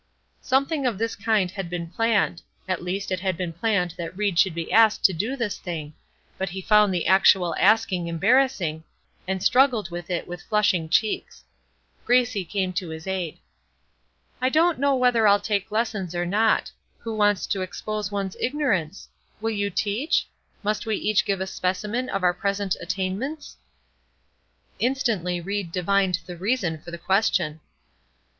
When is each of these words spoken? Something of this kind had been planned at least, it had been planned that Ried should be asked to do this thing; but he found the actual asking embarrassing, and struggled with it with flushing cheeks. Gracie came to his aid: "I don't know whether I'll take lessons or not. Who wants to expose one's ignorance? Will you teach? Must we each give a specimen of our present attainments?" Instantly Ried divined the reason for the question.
Something 0.41 0.87
of 0.87 0.97
this 0.97 1.15
kind 1.15 1.51
had 1.51 1.69
been 1.69 1.85
planned 1.87 2.41
at 2.67 2.81
least, 2.81 3.11
it 3.11 3.19
had 3.19 3.37
been 3.37 3.53
planned 3.53 3.93
that 3.99 4.17
Ried 4.17 4.39
should 4.39 4.55
be 4.55 4.71
asked 4.71 5.05
to 5.05 5.13
do 5.13 5.35
this 5.35 5.59
thing; 5.59 5.93
but 6.39 6.49
he 6.49 6.59
found 6.59 6.91
the 6.91 7.05
actual 7.05 7.55
asking 7.59 8.07
embarrassing, 8.07 8.83
and 9.27 9.43
struggled 9.43 9.91
with 9.91 10.09
it 10.09 10.27
with 10.27 10.41
flushing 10.41 10.89
cheeks. 10.89 11.43
Gracie 12.03 12.43
came 12.45 12.73
to 12.73 12.89
his 12.89 13.05
aid: 13.05 13.37
"I 14.41 14.49
don't 14.49 14.79
know 14.79 14.95
whether 14.95 15.27
I'll 15.27 15.39
take 15.39 15.69
lessons 15.71 16.15
or 16.15 16.25
not. 16.25 16.71
Who 17.01 17.15
wants 17.15 17.45
to 17.45 17.61
expose 17.61 18.11
one's 18.11 18.35
ignorance? 18.39 19.07
Will 19.39 19.51
you 19.51 19.69
teach? 19.69 20.25
Must 20.63 20.87
we 20.87 20.95
each 20.95 21.25
give 21.25 21.41
a 21.41 21.45
specimen 21.45 22.09
of 22.09 22.23
our 22.23 22.33
present 22.33 22.75
attainments?" 22.81 23.55
Instantly 24.79 25.39
Ried 25.41 25.71
divined 25.71 26.21
the 26.25 26.37
reason 26.37 26.81
for 26.81 26.89
the 26.89 26.97
question. 26.97 27.59